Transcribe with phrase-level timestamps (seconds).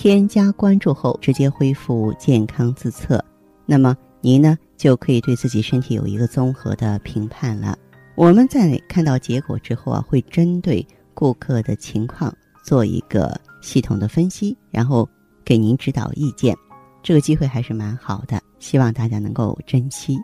[0.00, 3.20] 添加关注后，直接恢复健康自测，
[3.66, 7.76] 那么您呢就可以对自己身体有一个综合的评判了。
[8.14, 15.08] 我们在看到结果之后啊，会针对顾客的情况做一个系统的分析，然后
[15.44, 16.56] 给您指导意见。
[17.02, 20.16] 这个机会还是蛮好的，希望大家能够珍惜。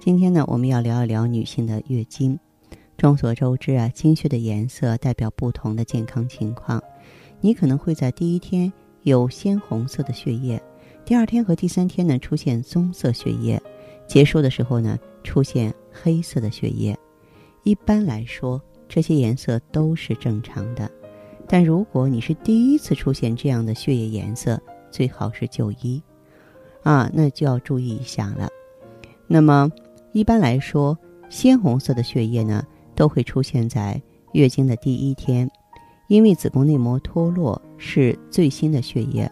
[0.00, 2.36] 今天呢，我们要聊一聊女性的月经。
[2.98, 6.82] 众所周知啊，经血的颜色代表不同的健康情况。
[7.42, 8.70] 你可能会在第一天
[9.02, 10.60] 有鲜红色的血液，
[11.04, 13.60] 第二天和第三天呢出现棕色血液，
[14.06, 16.96] 结束的时候呢出现黑色的血液。
[17.62, 20.90] 一般来说，这些颜色都是正常的。
[21.46, 26.02] 但如果你是第一次出现这样的血液颜色，最好是就医，
[26.82, 28.48] 啊，那就要注意一下了。
[29.26, 29.70] 那么，
[30.12, 30.96] 一般来说，
[31.28, 34.00] 鲜红色的血液呢都会出现在
[34.32, 35.50] 月经的第一天。
[36.10, 39.30] 因为子宫内膜脱落是最新的血液，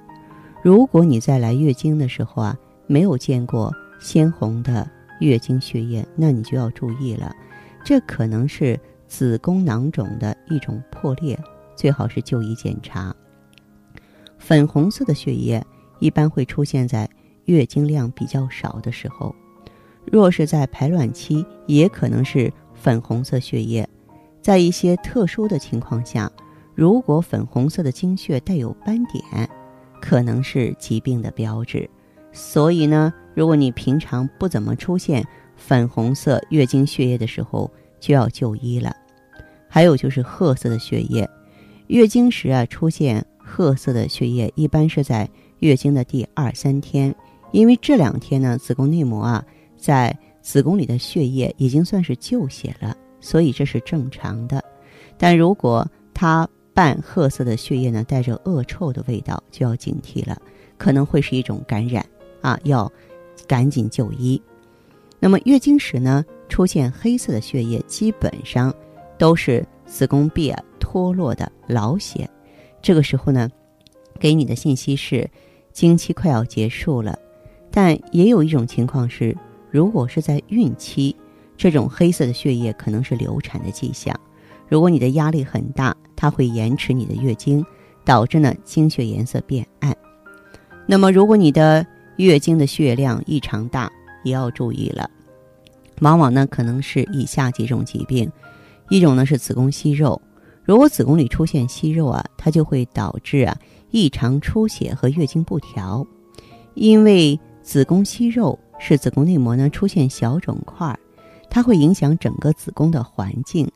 [0.62, 7.34] 如果你在来月经的时候啊没有见过鲜红的月经血液，那你就要注意了，
[7.84, 11.36] 这可能是子宫囊肿的一种破裂，
[11.74, 13.12] 最好是就医检查。
[14.38, 15.60] 粉红色的血液
[15.98, 17.10] 一般会出现在
[17.46, 19.34] 月经量比较少的时候，
[20.04, 23.88] 若是在排卵期，也可能是粉红色血液，
[24.40, 26.30] 在一些特殊的情况下。
[26.78, 29.50] 如果粉红色的经血带有斑点，
[30.00, 31.90] 可能是疾病的标志。
[32.30, 35.26] 所以呢，如果你平常不怎么出现
[35.56, 38.94] 粉红色月经血液的时候，就要就医了。
[39.68, 41.28] 还有就是褐色的血液，
[41.88, 47.12] 月经时啊出现褐色的血液，一般是在月经的第二三天，
[47.50, 49.44] 因为这两天呢，子宫内膜啊
[49.76, 54.62] 在子宫里的血液已经算是旧血了，所以这是正常的。
[55.16, 60.40] 但如果它半褐色的血液呢，带着恶臭的味道，就要警惕了，
[60.76, 62.06] 可能会是一种感染
[62.40, 62.88] 啊，要
[63.48, 64.40] 赶紧就医。
[65.18, 68.72] 那么月经时呢，出现黑色的血液，基本上
[69.18, 72.30] 都是子宫壁脱落的老血。
[72.80, 73.50] 这个时候呢，
[74.20, 75.28] 给你的信息是
[75.72, 77.18] 经期快要结束了。
[77.72, 79.36] 但也有一种情况是，
[79.68, 81.16] 如果是在孕期，
[81.56, 84.14] 这种黑色的血液可能是流产的迹象。
[84.68, 87.64] 如果你的压力很大，它会延迟你的月经，
[88.04, 89.96] 导致呢经血颜色变暗。
[90.86, 91.86] 那么，如果你的
[92.16, 93.90] 月经的血量异常大，
[94.24, 95.08] 也要注意了。
[96.00, 98.30] 往往呢可能是以下几种疾病：
[98.88, 100.20] 一种呢是子宫息肉，
[100.64, 103.56] 如果子宫里出现息肉啊，它就会导致啊
[103.90, 106.06] 异常出血和月经不调。
[106.74, 110.96] 因为子宫息肉是子宫内膜呢出现小肿块，
[111.50, 113.68] 它会影响整个子宫的环境。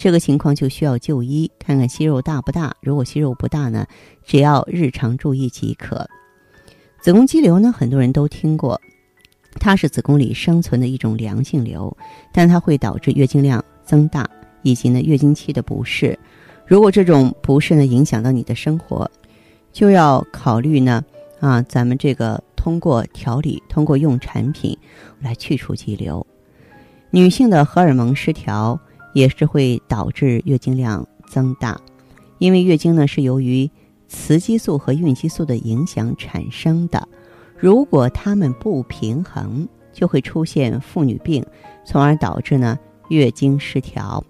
[0.00, 2.74] 这个情况就需要就医，看看息肉大不大。
[2.80, 3.86] 如果息肉不大呢，
[4.24, 6.08] 只要日常注意即可。
[7.02, 8.80] 子宫肌瘤呢，很多人都听过，
[9.60, 11.94] 它是子宫里生存的一种良性瘤，
[12.32, 14.26] 但它会导致月经量增大
[14.62, 16.18] 以及呢月经期的不适。
[16.66, 19.10] 如果这种不适呢影响到你的生活，
[19.70, 21.04] 就要考虑呢
[21.40, 24.74] 啊，咱们这个通过调理，通过用产品
[25.20, 26.26] 来去除肌瘤。
[27.10, 28.80] 女性的荷尔蒙失调。
[29.12, 31.80] 也是会导致月经量增大，
[32.38, 33.70] 因为月经呢是由于
[34.08, 37.06] 雌激素和孕激素的影响产生的，
[37.56, 41.44] 如果它们不平衡，就会出现妇女病，
[41.84, 42.78] 从而导致呢
[43.08, 44.22] 月经失调。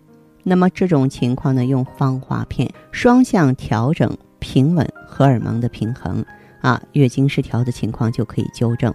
[0.42, 6.24] 那么这种情况呢，用芳华片双向调整平稳荷尔蒙的平衡
[6.60, 8.92] 啊，月经失调的情况就可以纠正。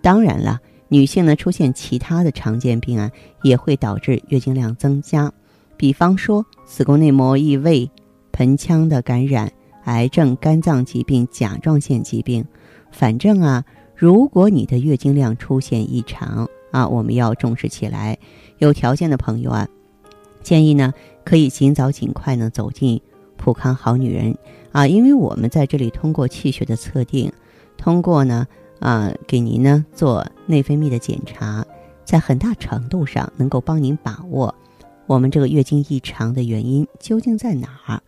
[0.00, 0.60] 当然了。
[0.88, 3.10] 女性呢出现其他的常见病啊，
[3.42, 5.32] 也会导致月经量增加，
[5.76, 7.90] 比方说子宫内膜异位、
[8.30, 9.50] 盆腔的感染、
[9.84, 12.44] 癌症、肝脏疾病、甲状腺疾病。
[12.92, 13.64] 反正啊，
[13.96, 18.16] 如果你的月经量出现异常啊，我们要重视起来。
[18.58, 19.68] 有条件的朋友啊，
[20.42, 20.94] 建议呢
[21.24, 23.00] 可以尽早尽快呢走进
[23.36, 24.38] 普康好女人
[24.70, 27.32] 啊，因为我们在这里通过气血的测定，
[27.76, 28.46] 通过呢。
[28.78, 31.64] 啊，给您呢做内分泌的检查，
[32.04, 34.54] 在很大程度上能够帮您把握
[35.06, 38.02] 我们这个月经异常的原因究竟在哪儿。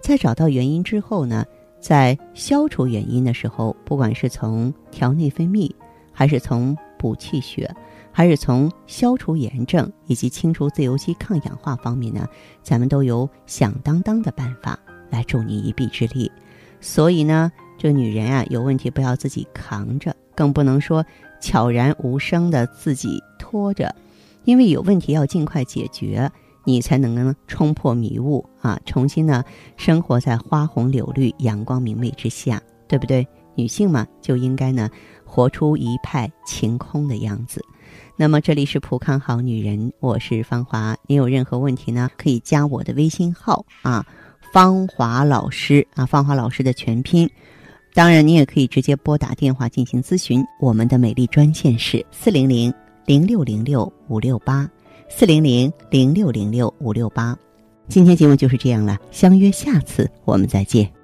[0.00, 1.44] 在找到原因之后呢，
[1.80, 5.70] 在消除原因的时候，不管是从调内分泌，
[6.12, 7.74] 还是从补气血，
[8.10, 12.26] 还是从消除炎症以及清除自由基、抗氧化方面呢，
[12.62, 14.78] 咱们都有响当当的办法
[15.10, 16.30] 来助你一臂之力。
[16.80, 21.02] 所以呢，这女人啊，有问题不要自己扛着，更不能说
[21.40, 23.96] 悄然无声的自己拖着，
[24.44, 26.30] 因为有问题要尽快解决。
[26.64, 29.42] 你才能呢冲破迷雾啊，重新呢
[29.78, 33.26] 生活在花红柳绿、阳光明媚之下，对不对？
[33.54, 34.90] 女性嘛，就应该呢
[35.24, 37.64] 活出一派晴空的样子。
[38.14, 40.94] 那么这里是普康好女人，我是芳华。
[41.06, 44.04] 你有任何问题呢，可以加我的微信号啊，
[44.52, 47.26] 芳华老师啊，芳华老师的全拼。
[47.92, 52.72] 当然，你也可以直接拨打电话进行咨询，我们的美丽专线是四零零
[53.06, 54.68] 零六零六五六八。
[55.12, 57.36] 四零零零六零六五六八，
[57.88, 60.99] 今天节目就是这样了，相约下次我们再见。